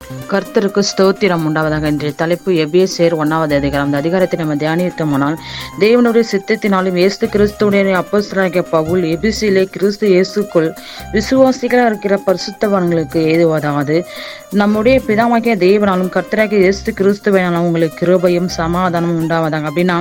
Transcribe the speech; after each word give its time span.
கர்த்தருக்கு 0.00 0.80
ஸ்தோத்திரம் 0.80 1.44
உண்டாவதாக 1.46 1.84
இன்றைய 1.86 2.12
தலைப்பு 2.16 2.52
எபிஎஸ்ஏர் 2.52 3.14
ஒன்றாவது 3.14 3.56
அதிகாரம். 3.56 3.86
அந்த 3.86 3.96
அதிகாரத்தை 3.96 4.36
நம்ம 4.38 4.54
தியானித்தோமானால் 4.54 5.36
தேவனுடைய 5.80 6.24
சித்தத்தினாலும் 6.32 6.96
இயேசு 6.96 7.26
கிறிஸ்துவனுடைய 7.26 7.94
அப்போஸ்தலனாகிய 7.96 8.62
பவுல் 8.70 9.02
எபிசிலே 9.02 9.64
கிறிஸ்து 9.64 10.06
இயேசுக்குள் 10.08 10.68
விசுவாசிகளாக 11.12 11.86
இருக்கிற 11.86 12.20
பரிசுத்தவான்களுக்கு 12.26 13.20
ஏதுவதாவது 13.22 14.04
நம்முடைய 14.52 15.00
பிதாமாகிய 15.06 15.54
தேவனாலும் 15.56 16.12
கர்த்தராகிய 16.12 16.60
இயேசு 16.60 16.92
கிறிஸ்துவனாலும் 16.92 17.64
உங்களுக்கு 17.64 17.98
கிருபையும் 18.02 18.50
சமாதானமும் 18.56 19.20
உண்டாவதாங்க 19.22 19.70
அப்படின்னா 19.70 19.98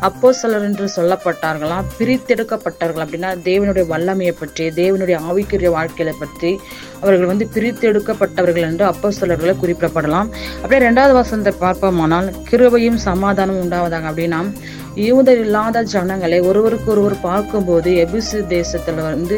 அப்போ 0.00 0.32
என்று 0.60 0.88
சொல்லப்பட்டார்களா 0.96 1.78
பிரித்தெடுக்கப்பட்டார்கள் 1.98 3.04
அப்படின்னா 3.04 3.32
தேவனுடைய 3.42 3.86
வல்லமையை 3.86 4.32
பற்றி 4.32 4.66
தேவனுடைய 4.70 5.18
ஆவிக்குரிய 5.20 5.70
வாழ்க்கையை 5.70 6.14
பற்றி 6.20 6.52
அவர்கள் 7.00 7.26
வந்து 7.26 7.48
பிரித்தெடுக்கப்பட்டவர்கள் 7.54 8.62
என்று 8.62 8.84
அப்போ 8.84 9.08
சிலர்களை 9.28 9.54
குறிப்பிடப்படலாம். 9.62 10.28
அப்படியே 10.62 10.82
ரெண்டாவது 10.88 11.14
வசனத்தை 11.20 11.54
பார்ப்போமானால் 11.64 12.28
கிருபையும் 12.50 13.00
சமாதானம் 13.08 13.62
உண்டாவதாக. 13.64 14.10
அப்படின்னா 14.10 14.42
யூதர் 15.06 15.40
இல்லாத 15.42 15.82
ஜனங்களை 15.92 16.38
ஒருவருக்கு 16.50 16.88
ஒருவர் 16.92 17.14
பார்க்கும்போது 17.26 17.90
எபிசு 18.04 18.38
தேசத்துல 18.52 19.02
வந்து 19.08 19.36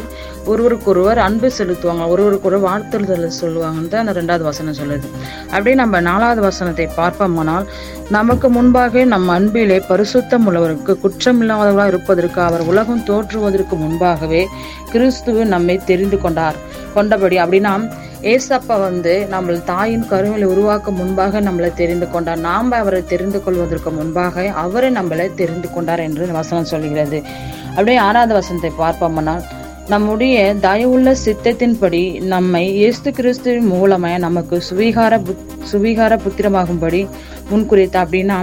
ஒருவருக்கொருவர் 0.51 1.19
அன்பு 1.25 1.49
செலுத்துவாங்க. 1.57 2.05
ஒருவருக்கொருவர் 2.13 2.67
வாழ்த்துதல் 2.69 3.27
சொல்லுவாங்கன்னு 3.41 3.91
தான் 3.93 4.03
அந்த 4.05 4.15
ரெண்டாவது 4.21 4.45
வசனம் 4.51 4.79
சொல்லுது. 4.81 5.09
அப்படியே 5.53 5.77
நம்ம 5.83 6.01
நாலாவது 6.09 6.43
வசனத்தை 6.49 6.87
பார்ப்போமானால் 7.01 7.67
நமக்கு 8.17 8.49
முன்பாக 8.57 9.05
நம் 9.13 9.29
அன்பிலே 9.37 9.79
பரிசுத்தம் 9.91 10.47
உள்ளவருக்கு 10.51 10.95
குற்றமில்லாதவர்களாக 11.05 11.93
இருப்பதற்கு 11.93 12.41
அவர் 12.49 12.65
உலகம் 12.73 13.05
தோற்றுவதற்கு 13.11 13.77
முன்பாகவே 13.85 14.43
கிறிஸ்துவ 14.93 15.45
நம்மை 15.55 15.77
தெரிந்து 15.91 16.19
கொண்டார். 16.25 16.59
கொண்டபடி 16.95 17.37
அப்படின்னா 17.43 17.75
ஏசப்பா 18.23 18.77
வந்து 18.81 19.13
நம்ம 19.29 19.53
தாயின் 19.71 20.09
கருவில் 20.09 20.45
உருவாக்க 20.45 20.91
முன்பாக 20.91 21.41
நம்மளை 21.41 21.71
தெரிந்து 21.75 22.07
கொண்டார். 22.11 22.41
நாம் 22.49 22.73
அவரை 22.73 23.01
தெரிந்து 23.13 23.39
கொள்வதற்கு 23.45 23.91
முன்பாக 23.91 24.45
அவரை 24.65 24.91
நம்மளை 24.91 25.27
தெரிந்து 25.35 25.69
கொண்டார் 25.71 26.03
என்று 26.07 26.27
வசனம் 26.41 26.71
சொல்கிறது. 26.73 27.19
அப்படியே 27.77 27.99
ஆறாவது 28.09 28.35
வசனத்தை 28.35 28.73
பார்ப்போம்னால் 28.79 29.45
நம்முடைய 29.93 30.37
தயவுள்ள 30.67 31.15
சித்தத்தின்படி 31.25 32.03
நம்மை 32.33 32.65
இயேசு 32.81 33.11
கிறிஸ்துவின் 33.19 33.71
மூலமாக 33.75 34.19
நமக்கு 34.27 34.57
சுவீகார 34.71 35.15
புத் 35.27 35.47
சுவீகார 35.73 36.19
புத்திரமாகும்படி 36.25 37.09
முன்குறித்த 37.51 37.97
அப்படின்னா 38.05 38.39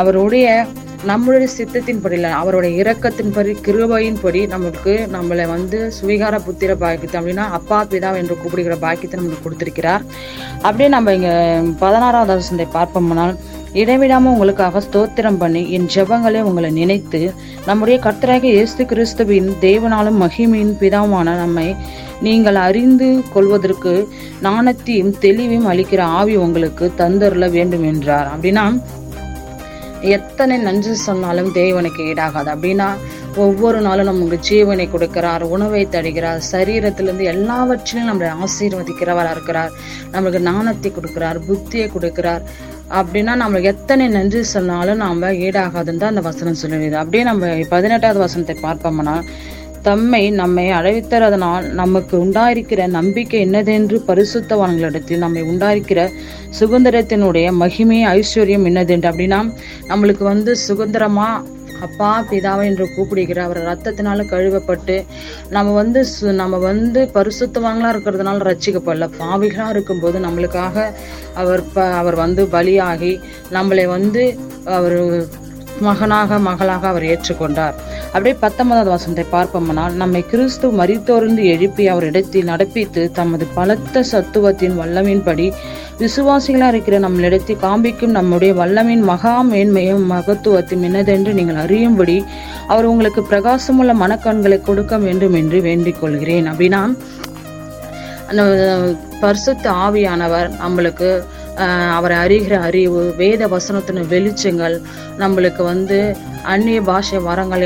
அவருடைய 0.00 0.66
நம்மளுடைய 1.06 1.48
சித்தத்தின் 1.56 2.00
இல்லை 2.12 2.30
அவருடைய 2.30 2.82
இறக்கத்தின் 2.82 3.34
படி 3.34 3.52
கிருபையின் 3.66 4.18
படி 4.22 4.46
நம்மளுக்கு 4.46 4.94
நம்மளை 5.12 5.46
வந்து 5.48 5.92
சுவீகார 5.98 6.38
புத்திர 6.46 6.74
பாக்கியத்தை 6.78 7.20
அப்படின்னா 7.20 7.44
அப்பா 7.58 7.84
பிதா 7.84 8.10
என்று 8.16 8.36
கூப்பிடுகிற 8.36 8.76
பாக்கியத்தை 8.76 9.20
நம்மளுக்கு 9.20 9.42
கொடுத்திருக்கிறார். 9.42 10.02
அப்படியே 10.62 10.88
நம்ம 10.88 11.14
இங்க 11.14 11.30
பதினாறாவது 11.78 12.32
வருஷத்தை 12.32 12.66
பார்ப்போம்னால் 12.74 13.34
இடைவிடாம 13.74 14.30
உங்களுக்காக 14.34 14.80
ஸ்தோத்திரம் 14.80 15.36
பண்ணி 15.36 15.70
என் 15.70 15.88
ஜெபங்களை 15.94 16.40
உங்களை 16.40 16.70
நினைத்து 16.70 17.32
நம்முடைய 17.66 18.00
கர்த்தராக 18.04 18.44
இயேசு 18.44 18.84
கிறிஸ்துவின் 18.84 19.50
தேவனாலும் 19.60 20.20
மகிமையின் 20.24 20.76
பிதாவான 20.80 21.36
நம்மை 21.36 21.76
நீங்கள் 22.20 22.54
அறிந்து 22.54 23.22
கொள்வதற்கு 23.32 24.08
நாணத்தையும் 24.40 25.14
தெளிவையும் 25.20 25.68
அளிக்கிற 25.72 26.00
ஆவி 26.00 26.36
உங்களுக்கு 26.36 26.92
தந்தருள 26.98 27.50
வேண்டும் 27.50 27.84
என்றார். 27.84 28.30
அப்படின்னா 28.36 28.64
எத்தனை 30.02 30.58
நன்றி 30.58 30.94
சொன்னாலும் 30.94 31.50
தேவனுக்கு 31.54 32.02
ஈடாகாது. 32.10 32.48
அப்படின்னா 32.54 32.88
ஒவ்வொரு 33.36 33.80
நாளும் 33.80 34.08
நமக்கு 34.10 34.38
ஜீவனை 34.50 34.86
கொடுக்கிறார் 34.90 35.42
உணவை 35.42 35.88
தருகிறார் 35.88 36.40
சரீரத்திலிருந்து 36.52 37.24
எல்லாவற்றிலும் 37.24 38.08
நம்மளை 38.10 38.30
ஆசீர்வதிக்கிறவராக 38.46 39.30
இருக்கிறார். 39.30 39.72
நம்மளுக்கு 40.12 40.38
நாணத்தை 40.38 40.92
கொடுக்கிறார் 40.92 41.38
புத்தியை 41.48 41.88
கொடுக்கிறார். 41.96 42.42
அப்படின்னா 42.90 43.32
நம்மளுக்கு 43.42 43.72
எத்தனை 43.74 44.08
நன்றி 44.08 44.42
சொன்னாலும் 44.42 44.96
நாம 44.96 45.30
ஈடாகாதுன்னு 45.30 46.02
தான் 46.02 46.12
அந்த 46.14 46.20
வசனம் 46.20 46.60
சொல்லுது 46.62 46.92
அப்படியே 46.92 47.24
நம்ம 47.24 47.46
பதினெட்டாவது 47.68 48.18
வசனத்தை 48.18 48.56
பார்ப்போம்னா 48.62 49.16
தம்மை 49.82 50.30
நம்மை 50.30 50.70
அழைத்தறதனால் 50.70 51.66
நமக்கு 51.72 52.16
உண்டாயிருக்கிற 52.24 52.86
நம்பிக்கை 52.88 53.40
என்னதென்று 53.40 53.96
பரிசுத்தவான்களிடத்தில் 54.08 55.18
நம்மை 55.18 55.42
உண்டாயிருக்கிற 55.42 56.00
சுதந்திரத்தினுடைய 56.60 57.52
மகிமை 57.52 58.00
ஐஸ்வர்யம் 58.06 58.66
என்னதென்று 58.66 59.10
அப்படின்னா 59.10 59.40
நம்மளுக்கு 59.88 60.24
வந்து 60.24 60.56
சுதந்திரமா 60.56 61.28
அப்பா 61.80 62.24
பிதாவை 62.30 62.66
என்று 62.66 62.86
கூப்பிடுகிற 62.94 63.42
அவர் 63.42 63.58
ரத்தத்தினால 63.62 64.24
கழுவப்பட்டு 64.24 65.04
நம்ம 65.50 65.72
வந்து 65.72 66.04
சு 66.04 66.32
நம்ம 66.32 66.58
வந்து 66.58 67.10
பரிசுத்தவாங்களா 67.14 67.92
இருக்கிறதுனால 67.92 68.46
ரச்சிக்கப்படல 68.50 69.08
பாவிகளா 69.18 69.68
இருக்கும்போது 69.68 70.18
நம்மளுக்காக 70.18 70.86
அவர் 71.34 71.62
ப 71.74 71.84
அவர் 71.84 72.14
வந்து 72.14 72.44
பலியாகி 72.46 73.20
நம்மளை 73.50 73.86
வந்து 73.86 74.24
அவர் 74.64 74.98
மகனாக 75.80 76.38
மகளாக 76.38 76.88
அவர் 76.88 77.02
ஏற்றுக்கொண்டார். 77.02 77.76
அப்படியே 78.12 78.36
பத்தொன்பதாவது 78.40 78.90
வசனத்தை 78.90 79.24
பார்ப்போம்னால் 79.32 79.92
நம்மை 79.92 80.20
கிறிஸ்து 80.26 80.66
மறித்தோர்ந்து 80.70 81.42
எழுப்பி 81.44 81.84
அவர் 81.88 82.04
இடத்தில் 82.04 82.48
நடப்பித்து 82.48 83.02
தமது 83.10 83.46
பலத்த 83.54 84.04
சத்துவத்தின் 84.12 84.78
வல்லமின்படி 84.80 85.46
விசுவாசிகளாக 85.98 86.72
இருக்கிற 86.72 86.96
நம்மளிடத்தில் 87.00 87.60
காண்பிக்கும் 87.60 88.10
நம்முடைய 88.10 88.52
வல்லமின் 88.54 89.04
மகா 89.10 89.34
மேன்மையும் 89.44 90.04
மகத்துவத்தையும் 90.10 90.86
என்னதென்று 90.88 91.32
நீங்கள் 91.32 91.62
அறியும்படி 91.64 92.24
அவர் 92.66 92.84
உங்களுக்கு 92.84 93.22
பிரகாசமுள்ள 93.30 93.94
மனக்கண்களை 94.02 94.60
கொடுக்க 94.60 94.96
வேண்டும் 94.98 95.34
என்று 95.34 95.60
வேண்டிக் 95.60 96.00
கொள்கிறேன். 96.00 96.48
அப்படின்னா 96.52 96.82
பரிசுத்த 99.20 99.70
ஆவியானவர் 99.86 100.48
நம்மளுக்கு 100.62 101.10
அவரை 101.94 102.16
அறிகிற 102.24 102.54
அறிவு 102.60 103.00
வேத 103.16 103.46
வசனத்தின் 103.46 104.10
வெளிச்சங்கள் 104.10 104.76
நம்மளுக்கு 105.18 105.62
வந்து 105.62 105.98
அந்நிய 106.52 106.80
பாஷை 106.88 107.18
வரங்கள் 107.28 107.64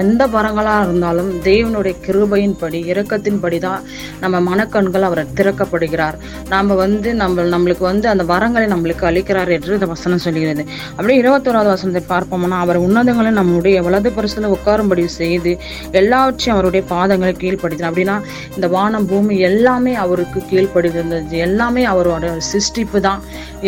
எந்த 0.00 0.22
வரங்களாக 0.34 0.84
இருந்தாலும் 0.86 1.30
தேவனுடைய 1.46 1.94
கிருபையின்படி 2.06 2.78
இரக்கத்தின்படி 2.92 3.58
தான் 3.64 3.82
நம்ம 4.22 4.36
மனக்கண்கள் 4.48 5.06
அவர் 5.08 5.22
திறக்கப்படுகிறார். 5.38 6.16
நாம் 6.52 6.70
வந்து 6.82 7.08
நம்ம 7.22 7.44
நம்மளுக்கு 7.54 7.84
வந்து 7.90 8.06
அந்த 8.12 8.24
வரங்களை 8.32 8.66
நம்மளுக்கு 8.74 9.04
அளிக்கிறார் 9.10 9.50
என்று 9.56 9.76
இந்த 9.78 9.88
வசனம் 9.94 10.22
சொல்கிறது. 10.26 10.64
அப்படியே 10.96 11.18
இருபத்தோராவது 11.22 11.70
வசனத்தை 11.74 12.02
பார்ப்போம்னா 12.12 12.60
அவர் 12.66 12.78
உன்னதங்களை 12.86 13.32
நம்முடைய 13.40 13.82
வலது 13.88 14.12
பரிசில் 14.18 14.48
உட்காரும்படி 14.56 15.04
செய்து 15.20 15.54
எல்லாவற்றையும் 16.02 16.54
அவருடைய 16.56 16.84
பாதங்களை 16.94 17.34
கீழ்ப்படுத்தினார். 17.42 17.92
அப்படின்னா 17.92 18.16
இந்த 18.56 18.68
வானம் 18.76 19.08
பூமி 19.12 19.36
எல்லாமே 19.50 19.94
அவருக்கு 20.04 20.40
கீழ்ப்படுகிறது 20.52 21.42
எல்லாமே 21.48 21.84
அவரோட 21.92 22.24
சிருஷ்டிப்பு 22.52 22.98
தான் 23.08 23.20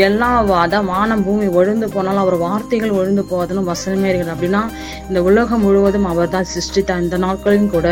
எல்லா 0.06 0.30
அதான் 0.62 0.90
வானம் 0.94 1.22
பூமி 1.26 1.46
ஒழுந்து 1.58 1.86
போனாலும் 1.94 2.24
அவர் 2.24 2.38
வார்த்தைகள் 2.46 2.96
ஒழுந்து 3.00 3.22
போவதுன்னு 3.30 3.70
வசனமே 3.72 4.08
இருக்குது. 4.10 4.34
அப்படின்னா 4.46 4.62
இந்த 5.08 5.20
உலகம் 5.28 5.62
முழுவதும் 5.66 6.06
அவர் 6.10 6.32
தான் 6.34 6.48
சிருஷ்டித்த. 6.52 6.98
இந்த 7.04 7.16
நாட்களையும் 7.24 7.70
கூட 7.70 7.88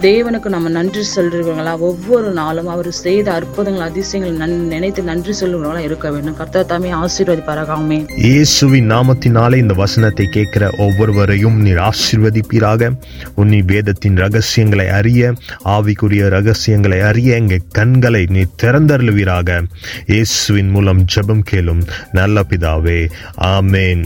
தேவனுக்கு 0.00 0.48
நம்ம 0.54 0.68
நன்றி 0.76 1.02
சொல்றவங்களா 1.14 1.72
ஒவ்வொரு 1.88 2.28
நாளும் 2.40 2.68
அவர் 2.74 2.90
செய்த 3.04 3.26
அற்புதங்கள் 3.32 3.86
அதிசயங்கள் 3.88 4.36
நன் 4.42 4.56
நினைத்து 4.74 5.02
நன்றி 5.10 5.32
சொல்லுவங்களா 5.40 5.82
இருக்க 5.88 6.10
வேண்டும். 6.14 6.36
கர்த்தர் 6.40 6.68
தாமே 6.72 6.90
ஆசீர்வதிப்பாராகாமே 7.02 7.98
இயேசுவின் 8.28 8.90
நாமத்தினாலே 8.90 9.58
இந்த 9.64 9.76
வசனத்தை 9.82 10.26
கேட்கிற 10.36 10.64
ஒவ்வொருவரையும் 10.86 11.58
நீர் 11.66 11.82
ஆசீர்வதிப்பீராக. 11.90 12.90
உன்னி 13.42 13.60
வேதத்தின் 13.72 14.20
ரகசியங்களை 14.24 14.88
அறிய 14.98 15.32
ஆவிக்குரிய 15.76 16.24
ரகசியங்களை 16.36 17.00
அறிய 17.10 17.40
எங்க 17.42 17.60
கண்களை 17.80 18.24
நீ 18.36 18.44
திறந்தருளுவீராக. 18.62 19.60
இயேசுவின் 20.06 20.70
மூலம் 20.70 21.04
ஜெபம் 21.14 21.46
கேளும் 21.52 21.84
நல்ல 22.12 22.42
பிதாவே. 22.50 23.00
ஆமேன். 23.56 24.04